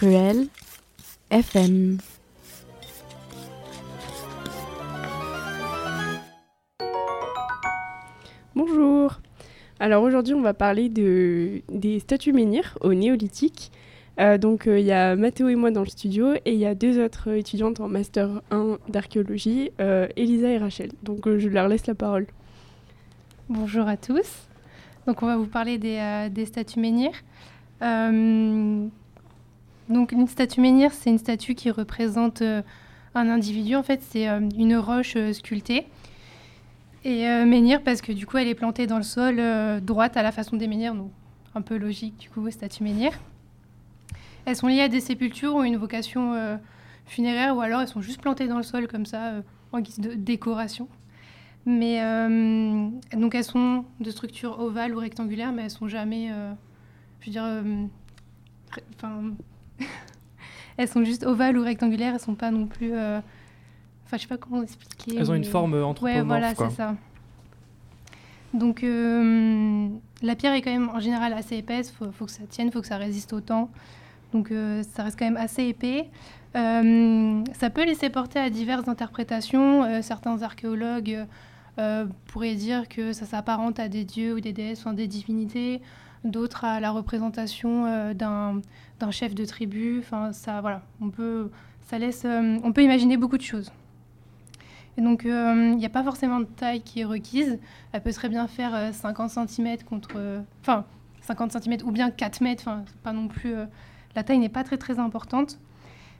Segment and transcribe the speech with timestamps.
[0.00, 0.46] Menstruel
[1.30, 1.98] FM.
[8.54, 9.20] Bonjour.
[9.80, 13.72] Alors aujourd'hui, on va parler de, des statues menhirs au néolithique.
[14.20, 16.76] Euh, donc il y a Mathéo et moi dans le studio et il y a
[16.76, 20.92] deux autres étudiantes en master 1 d'archéologie, euh, Elisa et Rachel.
[21.02, 22.28] Donc je leur laisse la parole.
[23.48, 24.46] Bonjour à tous.
[25.08, 27.24] Donc on va vous parler des, des statues menhirs.
[27.82, 28.88] Euh,
[29.88, 32.62] donc une statue menhir, c'est une statue qui représente euh,
[33.14, 33.76] un individu.
[33.76, 35.86] En fait, c'est euh, une roche sculptée.
[37.04, 39.40] Et menhir parce que du coup, elle est plantée dans le sol
[39.80, 41.10] droite à la façon des menhirs, donc
[41.54, 43.12] un peu logique du coup, statue menhir.
[44.44, 46.58] Elles sont liées à des sépultures ou une vocation
[47.06, 49.34] funéraire, ou alors elles sont juste plantées dans le sol comme ça,
[49.72, 50.88] en guise de décoration.
[51.64, 52.00] Mais
[53.16, 56.32] donc elles sont de structure ovale ou rectangulaire, mais elles sont jamais
[57.20, 57.86] je veux dire, euh,
[58.96, 59.32] enfin,
[60.76, 62.92] elles sont juste ovales ou rectangulaires, elles sont pas non plus.
[62.94, 63.20] Euh,
[64.06, 65.16] enfin, je sais pas comment expliquer.
[65.18, 66.16] Elles ont une forme anthropomorphe.
[66.16, 66.94] Ouais, voilà, c'est ça.
[68.54, 69.88] Donc, euh,
[70.22, 71.90] la pierre est quand même en général assez épaisse.
[71.90, 73.70] Faut, faut que ça tienne, faut que ça résiste au temps.
[74.32, 74.52] Donc,
[74.94, 76.10] ça reste quand même assez épais.
[76.54, 80.02] ça peut laisser porter à diverses interprétations.
[80.02, 81.26] certains archéologues
[82.26, 85.80] pourraient dire que ça s'apparente à des dieux ou des déesses, enfin des divinités
[86.24, 89.98] d'autres à la représentation euh, d'un chef de tribu.
[90.00, 91.50] Enfin, ça, voilà, on peut,
[91.86, 93.72] ça laisse, euh, on peut imaginer beaucoup de choses.
[94.96, 97.58] Et donc, euh, il n'y a pas forcément de taille qui est requise.
[97.92, 100.84] Elle peut très bien faire 50 cm contre, enfin,
[101.20, 102.64] 50 cm ou bien 4 mètres.
[102.66, 103.54] Enfin, pas non plus.
[104.16, 105.60] la taille n'est pas très très importante.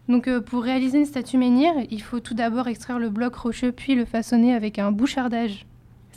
[0.09, 3.97] Donc, pour réaliser une statue menhir, il faut tout d'abord extraire le bloc rocheux puis
[3.97, 5.67] le façonner avec un bouchardage.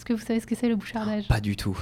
[0.02, 1.28] Est-ce que vous savez ce que c'est le bouchardage?
[1.28, 1.78] Pas du tout.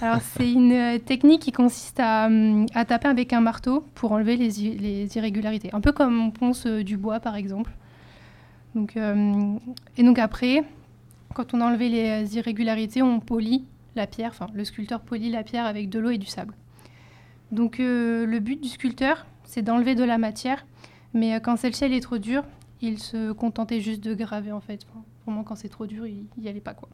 [0.00, 4.36] Alors, c'est une euh, technique qui consiste hum, à, taper avec un marteau pour enlever
[4.36, 5.70] les, irrégularités.
[5.72, 7.70] Un peu comme on ponce euh, du bois, par exemple.
[8.74, 9.56] Donc, euh,
[9.96, 10.64] et donc après,
[11.32, 13.64] quand on a enlevé les irrégularités, on polit
[13.96, 16.54] la pierre, enfin le sculpteur polit la pierre avec de l'eau et du sable.
[17.52, 20.66] Donc le but du sculpteur, c'est d'enlever de la matière,
[21.12, 22.42] mais quand celle-ci est trop dure,
[22.80, 24.84] il se contentait juste de graver en fait.
[25.24, 26.88] vraiment quand c'est trop dur, il n'y allait pas quoi.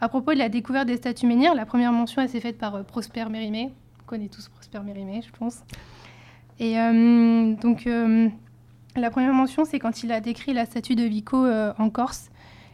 [0.00, 2.82] À propos de la découverte des statues menhirs, la première mention s'est faite par euh,
[2.84, 3.72] Prosper Mérimée.
[4.00, 5.64] On connaît tous Prosper Mérimée, je pense.
[6.60, 8.28] Et euh, donc, euh,
[8.94, 12.30] la première mention, c'est quand il a décrit la statue de Vico en Corse.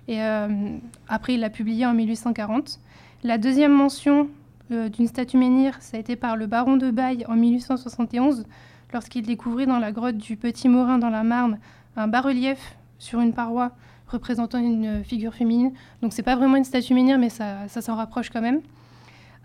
[0.07, 2.79] Et après, il l'a publiée en 1840.
[3.23, 4.29] La deuxième mention
[4.71, 8.45] d'une statue menhir, ça a été par le baron de Baye en 1871,
[8.93, 11.59] lorsqu'il découvrit dans la grotte du Petit Morin dans la Marne
[11.97, 13.73] un bas-relief sur une paroi
[14.09, 15.73] représentant une figure féminine.
[16.03, 18.61] Donc c'est pas vraiment une statue menhir, mais ça, ça s'en rapproche quand même.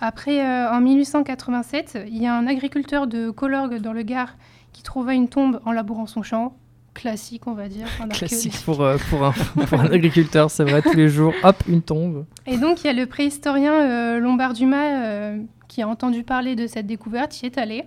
[0.02, 4.36] Après, euh, en 1887, il y a un agriculteur de Colorgue dans le Gard
[4.72, 6.56] qui trouva une tombe en labourant son champ.
[6.94, 7.88] Classique, on va dire.
[8.12, 9.31] Classique pour, euh, pour, un,
[9.68, 12.26] pour, un, agriculteur, c'est vrai, tous les jours, hop, une tombe.
[12.46, 15.34] Et donc, il y a le préhistorien euh, Lombard Dumas
[15.68, 17.84] qui a entendu parler de cette découverte, y est allé.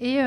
[0.00, 0.18] Et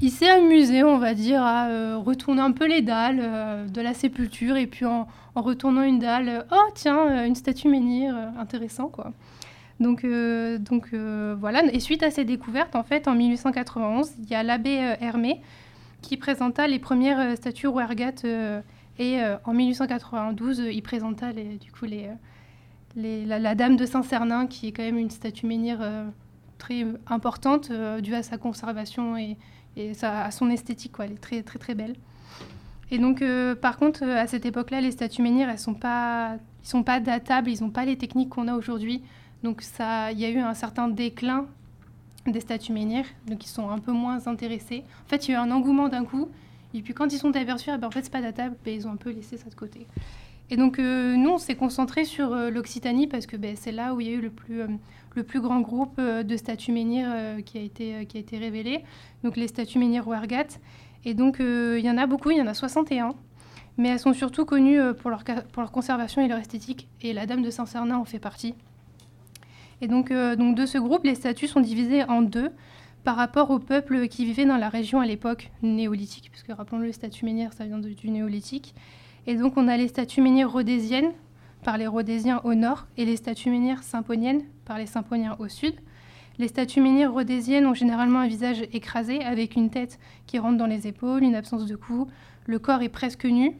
[0.00, 3.80] il s'est amusé, on va dire, à euh, retourner un peu les dalles euh, de
[3.80, 8.88] la sépulture et puis en, retournant une dalle, euh, oh tiens, une statue menhir, intéressant
[8.88, 9.12] quoi.
[9.80, 11.64] Donc, voilà.
[11.72, 15.40] Et suite à ces découvertes, en fait, en 1891, il y a l'abbé Hermé
[16.00, 18.24] qui présenta les premières statues Rouergat
[18.98, 21.86] et en 1892, il présenta les, du coup
[22.96, 25.80] la, Dame de Saint-Cernin qui est quand même une statue menhir
[26.58, 27.70] très importante
[28.00, 29.36] due à sa conservation et,
[30.02, 31.06] a son esthétique, quoi.
[31.06, 31.96] Elle est très, très, très belle.
[32.90, 36.36] Et donc, euh, par contre, euh, à cette époque-là, les statues menhirs, elles sont pas,
[36.62, 39.02] ils sont pas datables, ils n'ont pas les techniques qu'on a aujourd'hui.
[39.42, 41.46] Donc, ça, il y a eu un certain déclin
[42.26, 44.84] des statues menhirs, donc ils sont un peu moins intéressés.
[45.06, 46.28] En fait, il y a eu un engouement d'un coup,
[46.72, 48.86] et puis quand ils sont aperçus, ah ben, en fait, c'est pas datable, ben, ils
[48.86, 49.86] ont un peu laissé ça de côté.
[50.50, 54.00] Et donc, euh, nous, on s'est concentré sur l'Occitanie parce que ben, c'est là où
[54.00, 54.62] il y a eu le plus,
[55.14, 58.20] le plus grand groupe euh, de statues menhirs euh, qui, a été, euh, qui a
[58.20, 58.84] été révélé,
[59.22, 60.58] donc les statues menhirs Ouergat.
[61.06, 63.14] Et donc, il y en a beaucoup, il y en a 61
[63.76, 67.26] mais elles sont surtout connues pour leur, pour leur conservation et leur esthétique, et la
[67.26, 68.54] Dame de Saint-Cernin en fait partie.
[69.80, 72.52] Et donc, donc, de ce groupe, les statues sont divisées en deux
[73.02, 76.92] par rapport aux peuples qui vivaient dans la région à l'époque néolithique, puisque rappelons-le, les
[76.92, 78.76] statues menhirs, ça vient du néolithique.
[79.26, 81.12] Et donc, on a les statues menhirs rhodésiennes,
[81.64, 85.74] par les Rhodésiens au nord et les statues menhirs symponiennes par les Symponiens au sud.
[86.38, 90.66] Les statues menhirs rhodésiennes ont généralement un visage écrasé avec une tête qui rentre dans
[90.66, 92.06] les épaules, une absence de cou,
[92.46, 93.56] le corps est presque nu.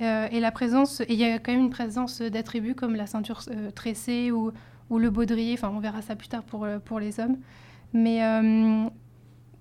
[0.00, 3.40] Euh, et la présence, il y a quand même une présence d'attributs comme la ceinture
[3.50, 4.52] euh, tressée ou,
[4.90, 7.36] ou, le baudrier, enfin on verra ça plus tard pour, euh, pour les hommes.
[7.92, 8.18] Mais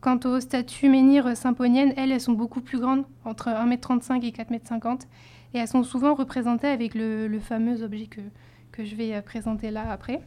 [0.04, 5.04] Quant aux statues menhirs symponiennes, elles, elles sont beaucoup plus grandes, entre 1m35 et 4m50.
[5.54, 8.20] Et elles sont souvent représentées avec le, fameux objet que,
[8.74, 10.20] que je vais présenter là après.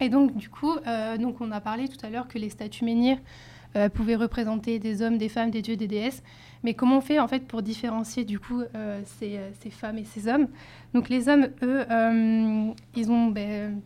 [0.00, 0.72] Et donc, du coup,
[1.20, 3.18] donc on a parlé tout à l'heure que les statues menhirs
[3.76, 6.22] euh, pouvaient représenter des hommes, des femmes, des dieux, des déesses.
[6.62, 10.04] Mais comment on fait en fait pour différencier du coup euh, ces, ces, femmes et
[10.04, 10.48] ces hommes?
[10.94, 11.84] Donc les hommes, eux,
[12.96, 13.78] ils ont, ben,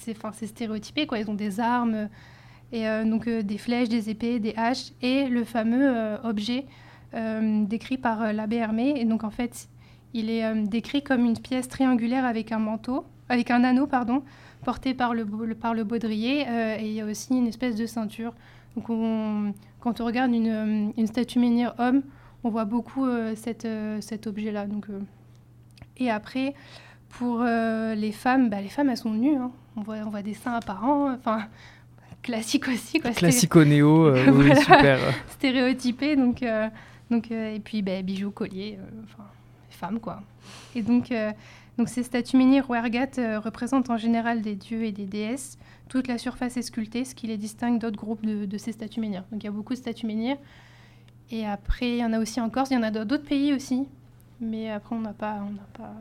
[0.00, 1.20] c'est stéréotypé quoi.
[1.20, 2.08] Ils ont des armes
[2.76, 6.66] et donc des flèches, des épées, des haches et le fameux objet
[7.12, 8.94] décrit par l'abbé Hermé.
[8.96, 9.68] Et donc en fait,
[10.14, 14.22] il est décrit comme une pièce triangulaire avec un manteau, avec un anneau, pardon,
[14.64, 15.24] porté par le,
[15.54, 16.42] par le baudrier.
[16.42, 18.32] et il y a aussi une espèce de ceinture
[18.76, 22.02] donc quand on regarde une, euh, une, statue menhir homme,
[22.44, 24.66] on voit beaucoup euh, cette, euh, cet objet-là.
[24.66, 24.86] Donc,
[25.96, 26.54] et après,
[27.08, 29.36] pour les femmes, bah, les femmes, elles sont nues.
[29.36, 29.50] Hein.
[29.76, 31.10] On, voit, on voit des seins apparents.
[31.14, 31.46] Enfin,
[32.26, 33.00] classique aussi.
[33.00, 33.12] Quoi.
[33.12, 34.98] Classico-néo, oui, super.
[35.30, 36.16] Stéréotypé.
[36.16, 36.44] Donc,
[37.10, 39.24] donc, et puis, bah, bijoux, colliers, enfin,
[39.70, 40.22] femmes, quoi.
[40.74, 41.12] Et donc,
[41.78, 45.58] donc ces statues menhirs ou représentent en général des dieux et des déesses
[45.88, 49.24] toute la surface est sculptée, ce qui les distingue d'autres groupes de, ces statues menhirs.
[49.30, 50.36] Donc il y a beaucoup de statues menhirs.
[51.30, 53.24] Et après, il y en a aussi en Corse, il y en a dans d'autres
[53.26, 53.86] pays aussi.
[54.40, 55.94] Mais après, on n'a pas, on pas,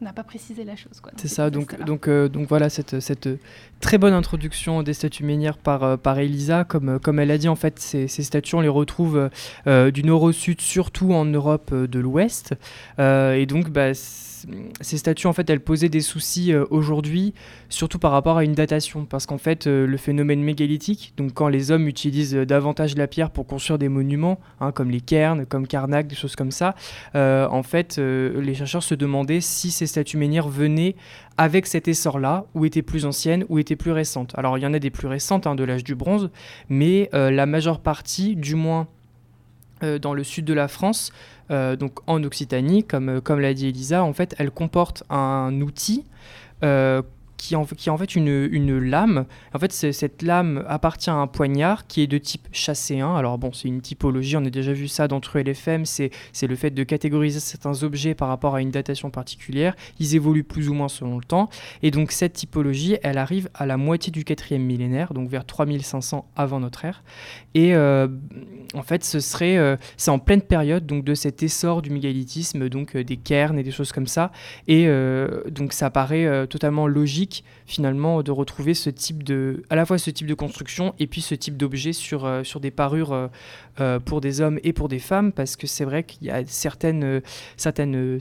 [0.00, 1.00] n'a pas précisé la chose.
[1.16, 3.28] C'est ça, donc, donc, euh, donc voilà, cette, cette
[3.80, 6.64] très bonne introduction des statues menhirs par, euh, par Elisa.
[6.64, 9.30] Comme, euh, comme elle a dit, en fait, ces, ces statues, on les retrouve
[9.66, 12.54] du nord au sud, surtout en Europe de l'Ouest.
[12.98, 13.94] et donc, bah,
[14.80, 17.34] ces statues, en fait, elles posaient des soucis euh, aujourd'hui,
[17.68, 21.48] surtout par rapport à une datation, parce qu'en fait, euh, le phénomène mégalithique, donc quand
[21.48, 25.46] les hommes utilisent euh, davantage la pierre pour construire des monuments, hein, comme les cairns,
[25.46, 26.74] comme Karnak, des choses comme ça,
[27.14, 30.96] en fait, les chercheurs se demandaient si ces statues menhirs venaient
[31.36, 34.32] avec cet essor-là, ou étaient plus anciennes, ou étaient plus récentes.
[34.36, 36.30] Alors, il y en a des plus récentes, hein, de l'âge du bronze,
[36.68, 38.88] mais la majeure partie, du moins
[39.82, 41.12] dans le sud de la France,
[41.50, 45.60] euh, donc en Occitanie, comme, euh, comme l'a dit Elisa, en fait, elle comporte un
[45.60, 46.04] outil
[47.36, 49.26] qui, qui en fait une, lame.
[49.54, 53.14] En fait, cette lame appartient à un poignard qui est de type chasséen.
[53.14, 56.10] Alors bon, c'est une typologie, on a déjà vu ça dans True LFM, c'est
[56.42, 59.74] le fait de catégoriser certains objets par rapport à une datation particulière.
[59.98, 61.48] Ils évoluent plus ou moins selon le temps.
[61.82, 66.26] Et donc cette typologie, elle arrive à la moitié du quatrième millénaire, donc vers 3500
[66.36, 67.02] avant notre ère.
[67.54, 68.08] Et euh,
[68.74, 72.68] en fait, ce serait, euh, c'est en pleine période donc de cet essor du mégalithisme,
[72.68, 74.32] donc euh, des cairns et des choses comme ça.
[74.68, 74.86] Et
[75.50, 76.86] donc ça paraît totalement
[77.66, 81.20] finalement de retrouver ce type de, à la fois ce type de construction et puis
[81.20, 83.28] ce type d'objet sur, euh, sur des parures euh,
[83.80, 86.44] euh, pour des hommes et pour des femmes, parce que c'est vrai qu'il y a
[86.46, 87.22] certaines,
[87.56, 88.18] certaines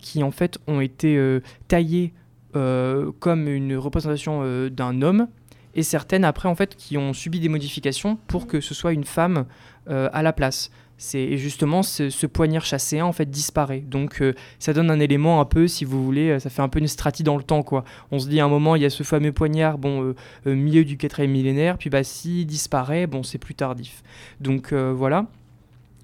[0.00, 2.12] qui en fait ont été taillées
[2.52, 5.28] comme une représentation d'un homme
[5.74, 9.04] et certaines après en fait qui ont subi des modifications pour que ce soit une
[9.04, 9.46] femme
[9.86, 13.80] à la place c'est justement ce, poignard chasséen en fait disparaît.
[13.80, 16.68] Donc euh, ça donne un élément un peu, si vous voulez, euh, ça fait un
[16.68, 17.84] peu une stratie dans le temps quoi.
[18.10, 20.14] On se dit à un moment il y a ce fameux poignard, bon
[20.46, 24.02] euh, milieu du quatrième millénaire, puis bah s'il disparaît, bon c'est plus tardif.
[24.40, 25.26] Donc voilà.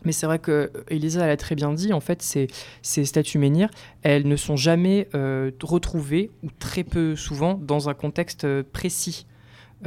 [0.05, 2.49] Mais c'est vrai que Elisa elle a très bien dit, en fait, ces,
[2.83, 3.71] ces statues menhirs,
[4.03, 5.09] elles ne sont jamais
[5.63, 9.27] retrouvées, ou très peu souvent, dans un contexte précis.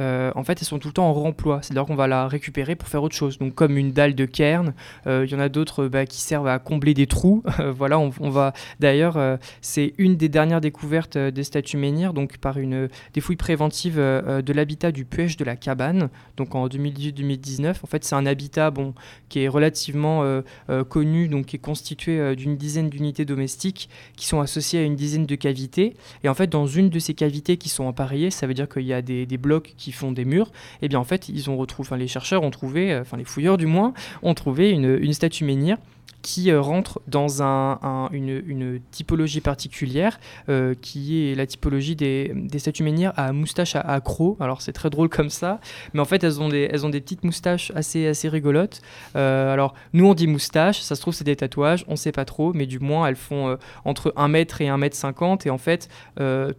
[0.00, 1.60] Euh, en fait, elles sont tout le temps en remploi.
[1.62, 3.38] C'est-à-dire qu'on va la récupérer pour faire autre chose.
[3.38, 4.74] Donc, comme une dalle de cairn,
[5.06, 7.42] euh, il y en a d'autres bah, qui servent à combler des trous.
[7.74, 8.52] voilà, on, va.
[8.80, 13.36] D'ailleurs, euh, c'est une des dernières découvertes des statues menhirs, donc par une des fouilles
[13.36, 17.76] préventives de l'habitat du Puech de la Cabane, donc en 2018-2019.
[17.82, 18.94] En fait, c'est un habitat bon
[19.28, 20.42] qui est relativement
[20.88, 25.26] connu, donc qui est constitué d'une dizaine d'unités domestiques qui sont associées à une dizaine
[25.26, 25.94] de cavités.
[26.24, 28.84] Et en fait, dans une de ces cavités qui sont appareillées, ça veut dire qu'il
[28.84, 30.50] y a des blocs qui font des murs,
[30.82, 33.24] eh bien en fait, ils ont retrouvé, enfin les chercheurs ont trouvé, euh, enfin les
[33.24, 33.92] fouilleurs du moins,
[34.22, 35.78] ont trouvé une, une statue menhir
[36.22, 40.18] qui euh, rentre dans un, une, typologie particulière,
[40.48, 44.36] euh, qui est la typologie des, des statues menhirs à moustache à accro.
[44.40, 45.60] Alors c'est très drôle comme ça,
[45.94, 48.82] mais en fait elles ont des, elles ont des petites moustaches assez, assez rigolotes.
[49.14, 52.52] alors nous on dit moustache, ça se trouve c'est des tatouages, on sait pas trop,
[52.52, 55.88] mais du moins elles font entre 1 mètre et 1 mètre 50 et en fait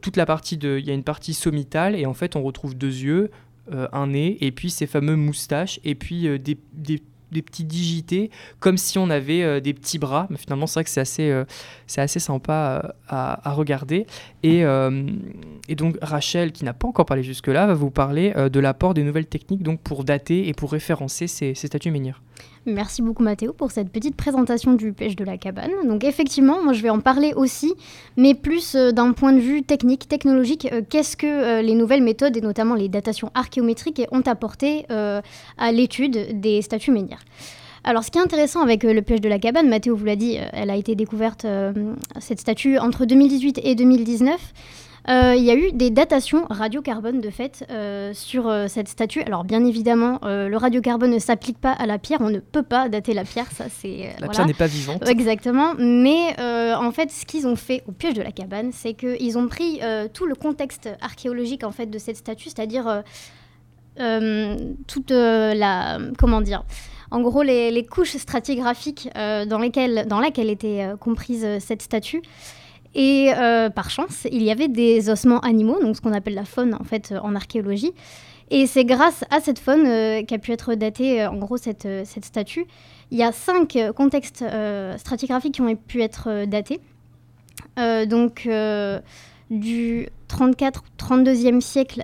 [0.02, 2.76] toute la partie de, il y a une partie sommitale et en fait on retrouve
[2.76, 3.19] deux yeux,
[3.72, 8.78] un nez et puis ces fameux moustaches et puis des, des des petits digités, comme
[8.78, 10.28] si on avait euh, des petits bras.
[10.30, 11.46] Mais finalement, c'est vrai que c'est assez, euh,
[11.88, 14.06] c'est assez sympa euh, à, regarder.
[14.44, 14.60] Et,
[15.68, 19.04] et, donc, Rachel, qui n'a pas encore parlé jusque-là, va vous parler de l'apport des
[19.04, 22.22] nouvelles techniques donc, pour dater et pour référencer ces, ces statues menhirs.
[22.70, 25.72] Merci beaucoup Mathéo pour cette petite présentation du pêche de la cabane.
[25.86, 27.74] Donc effectivement, moi je vais en parler aussi,
[28.16, 30.68] mais plus euh, d'un point de vue technique, technologique.
[30.72, 35.72] Euh, qu'est-ce que euh, les nouvelles méthodes et notamment les datations archéométriques ont apporté à
[35.72, 37.20] l'étude des statues menhirs
[37.86, 40.38] alors, ce qui est intéressant avec le pêche de la cabane, Mathéo vous l'a dit,
[40.52, 41.48] elle a été découverte,
[42.20, 44.38] cette statue, entre 2018 et 2019.
[45.10, 49.22] Euh, il y a eu des datations radiocarbone de fait euh, sur euh, cette statue.
[49.24, 52.22] Alors bien évidemment, le radiocarbone ne s'applique pas à la pierre.
[52.22, 53.52] On ne peut pas dater la pierre.
[53.52, 55.08] Ça c'est la pierre n'est pas vivante.
[55.08, 55.74] Exactement.
[55.78, 59.48] Mais en fait, ce qu'ils ont fait au piège de la cabane, c'est qu'ils ont
[59.48, 59.82] pris
[60.14, 63.04] tout le contexte archéologique en fait de cette statue, c'est-à-dire
[64.88, 66.64] toute la comment dire.
[67.12, 72.22] En gros, les, couches stratigraphiques dans, lesquelles, dans laquelle était comprise cette statue.
[72.96, 76.46] Et euh, par chance, il y avait des ossements animaux, donc ce qu'on appelle la
[76.46, 77.94] faune en fait en archéologie.
[78.52, 82.02] Et c'est grâce à cette faune euh, qu'a pu être datée en gros cette, euh,
[82.04, 82.66] cette, statue.
[83.12, 84.44] Il y a cinq contextes
[84.98, 86.80] stratigraphiques qui ont pu être datés.
[88.08, 88.48] donc
[89.50, 92.04] du 34-32e siècle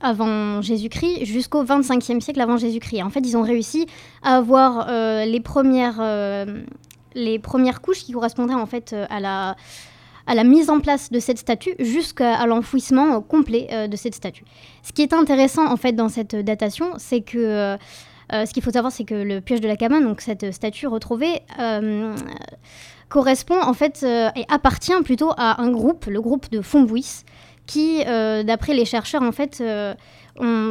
[0.00, 3.04] avant Jésus-Christ jusqu'au 25e siècle avant Jésus-Christ.
[3.04, 3.86] En fait, ils ont réussi
[4.24, 4.88] à avoir
[5.24, 6.00] les premières
[7.16, 9.56] les premières couches qui correspondraient en fait euh, à la,
[10.26, 14.44] à la mise en place de cette statue jusqu'à l'enfouissement complet euh, de cette statue.
[14.84, 17.76] Ce qui est intéressant en fait dans cette datation, c'est que euh,
[18.30, 21.42] ce qu'il faut savoir, c'est que le piège de la cabane, donc cette statue retrouvée,
[23.08, 27.22] correspond en fait et appartient plutôt à un groupe, le groupe de Fombouis,
[27.66, 29.62] qui, d'après les chercheurs, en fait,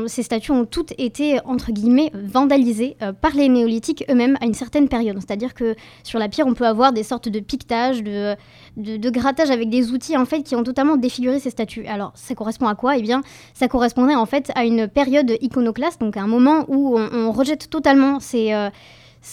[0.07, 4.53] ces statues ont toutes été, entre guillemets, vandalisées euh, par les néolithiques eux-mêmes à une
[4.53, 5.17] certaine période.
[5.19, 8.35] C'est-à-dire que sur la pierre, on peut avoir des sortes de piquetages, de,
[8.77, 11.85] de, grattage avec des outils, en fait, qui ont totalement défiguré ces statues.
[11.87, 12.97] Alors, ça correspond à quoi?
[12.97, 13.21] Eh bien,
[13.53, 17.69] ça correspondait, en fait, à une période iconoclaste, donc à un moment où on, rejette
[17.69, 18.53] totalement ces...
[18.53, 18.69] Euh,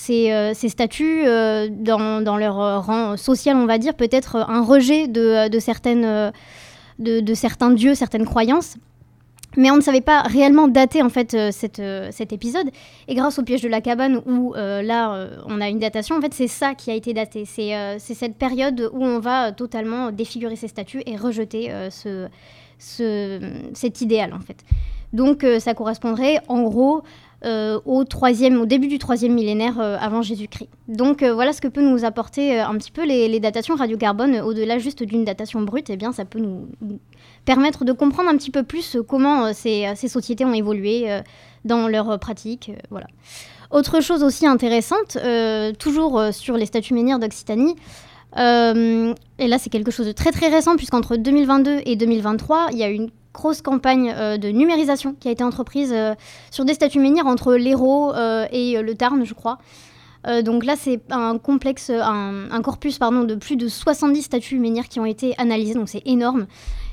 [0.09, 5.50] euh, ces, statues dans, dans, leur rang social, on va dire, peut-être un rejet de,
[5.50, 6.33] de certaines,
[7.02, 8.76] de, certains dieux, certaines croyances.
[9.56, 12.71] Mais on ne savait pas réellement dater en fait euh, euh, cet épisode.
[13.06, 16.23] Et grâce au piège de la cabane où euh, là on a une datation, en
[16.23, 17.44] fait c'est ça qui a été daté.
[17.44, 22.28] C'est cette période où on va totalement défigurer ces statues et rejeter ce,
[22.78, 23.40] ce,
[23.75, 24.64] cet idéal en fait.
[25.12, 27.02] Donc ça correspondrait en gros
[27.44, 30.68] au, troisième, au début du troisième millénaire avant Jésus-Christ.
[30.88, 35.02] Donc voilà ce que peut nous apporter un petit peu les, datations radiocarbone au-delà juste
[35.02, 35.90] d'une datation brute.
[35.90, 36.68] Eh bien ça peut nous
[37.44, 40.52] permettre de comprendre un petit peu plus euh, comment euh, ces, euh, ces, sociétés ont
[40.52, 41.08] évolué
[41.64, 42.72] dans leurs pratiques.
[42.90, 43.06] voilà.
[43.70, 45.16] Autre chose aussi intéressante,
[45.78, 47.75] toujours sur les statues menhirs d'Occitanie,
[48.37, 52.82] et là c'est quelque chose de très très récent puisqu'entre 2022 et 2023, il y
[52.82, 55.94] a une grosse campagne de numérisation qui a été entreprise
[56.50, 58.12] sur des statues menhirs entre l'Hérault
[58.50, 59.58] et le Tarn, je crois.
[60.42, 65.00] donc là, c'est un complexe, un, corpus pardon, de plus de 70 statues menhirs qui
[65.00, 66.46] ont été analysées, donc c'est énorme.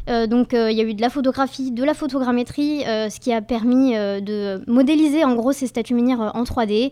[0.10, 3.20] Euh, donc euh, il y a eu de la photographie, de la photogrammétrie, euh, ce
[3.20, 6.92] qui a permis de modéliser en gros ces statues minières en 3D.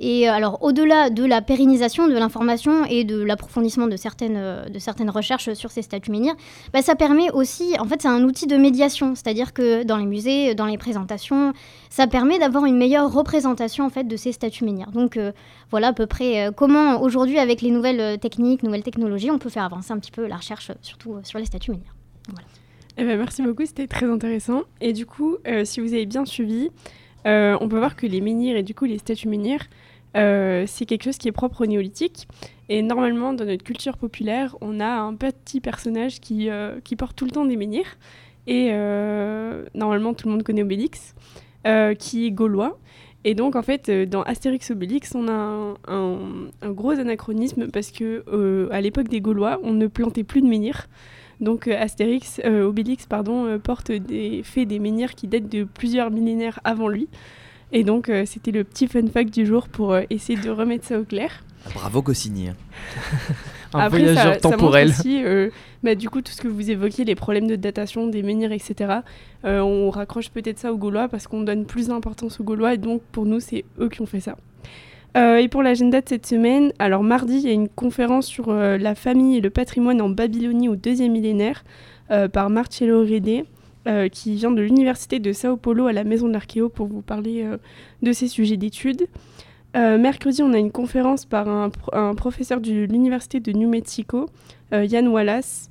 [0.00, 5.10] Et alors, au-delà de la pérennisation de l'information et de l'approfondissement de certaines, de certaines
[5.10, 6.36] recherches sur ces statues minières,
[6.72, 10.06] bah, ça permet aussi, en fait, c'est un outil de médiation, c'est-à-dire que dans les
[10.06, 11.52] musées, dans les présentations,
[11.90, 14.92] ça permet d'avoir une meilleure représentation, en fait, de ces statues minières.
[14.92, 15.18] Donc,
[15.70, 19.64] voilà à peu près comment, aujourd'hui, avec les nouvelles techniques, nouvelles technologies, on peut faire
[19.64, 21.96] avancer un petit peu la recherche, surtout sur les statues minières.
[22.28, 22.46] Voilà.
[23.00, 24.62] Eh ben, merci beaucoup, c'était très intéressant.
[24.80, 26.70] Et du coup, euh, si vous avez bien suivi,
[27.26, 29.66] euh, on peut voir que les menhirs et du coup les statues menhirs,
[30.16, 32.28] euh, c'est quelque chose qui est propre au néolithique.
[32.68, 36.50] Et normalement, dans notre culture populaire, on a un petit personnage qui,
[36.84, 37.96] qui porte tout le temps des menhirs.
[38.46, 38.70] Et
[39.74, 41.14] normalement, tout le monde connaît Obélix,
[41.98, 42.78] qui est gaulois.
[43.24, 48.82] Et donc, en fait, dans Astérix Obélix, on a un, gros anachronisme parce que à
[48.82, 50.88] l'époque des Gaulois, on ne plantait plus de menhirs.
[51.40, 55.64] Donc euh, Astérix, euh, Obélix pardon, euh, porte des faits des menhirs qui datent de
[55.64, 57.08] plusieurs millénaires avant lui.
[57.72, 61.04] Et donc c'était le petit fun fact du jour pour essayer de remettre ça au
[61.04, 61.44] clair.
[61.74, 62.48] Bravo Goscinny.
[63.74, 64.92] un Après, voyageur ça, temporel.
[64.92, 65.22] Ça aussi,
[65.82, 69.00] bah, du coup, tout ce que vous évoquiez, les problèmes de datation des menhirs, etc.,
[69.44, 73.02] on raccroche peut-être ça aux Gaulois parce qu'on donne plus d'importance aux Gaulois et donc
[73.12, 74.36] pour nous, c'est eux qui ont fait ça.
[75.16, 78.50] Euh, et pour l'agenda de cette semaine, alors mardi, il y a une conférence sur
[78.50, 81.64] euh, la famille et le patrimoine en Babylonie au deuxième millénaire
[82.10, 83.04] euh, par Marcello
[83.88, 87.02] Rede, qui vient de l'université de Sao Paulo à la Maison de l'Archéo pour vous
[87.02, 87.44] parler
[88.02, 89.06] de ces sujets d'études.
[89.74, 94.26] mercredi, on a une conférence par un, professeur de l'université de New Mexico,
[94.72, 95.68] Ian Wallace.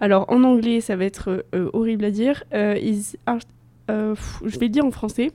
[0.00, 2.44] Alors en anglais, ça va être horrible à dire.
[2.52, 2.88] je
[3.88, 5.30] vais le dire en français.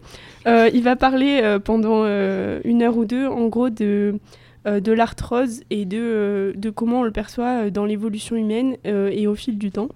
[0.45, 4.19] il va parler pendant une heure ou deux, en gros, de,
[4.65, 9.57] de l'arthrose et de, de comment on le perçoit dans l'évolution humaine et au fil
[9.57, 9.89] du temps.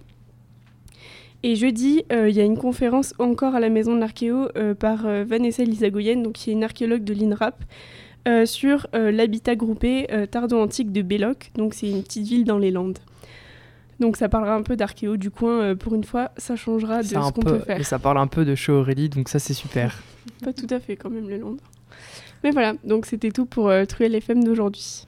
[1.43, 4.47] Et jeudi, il y a une conférence encore à la Maison de l'Archéo
[4.79, 7.63] par Vanessa Lisagoyen, donc qui est une archéologue de l'INRAP,
[8.45, 11.51] sur l'habitat groupé tardo-antique de Belloc.
[11.55, 12.99] Donc c'est une petite ville dans les Landes.
[13.99, 15.61] Donc ça parlera un peu d'archéo du coin.
[15.61, 17.79] Euh, pour une fois, ça changera de ce qu'on peut faire.
[17.79, 20.01] Et ça parle un peu de show Aurélie, donc ça c'est super.
[20.43, 21.63] Pas tout à fait quand même le Londres.
[22.43, 25.07] Mais voilà, donc c'était tout pour euh, Truel FM d'aujourd'hui.